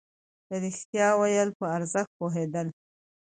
[0.47, 2.67] د رښتيا ويلو په ارزښت پوهېدل.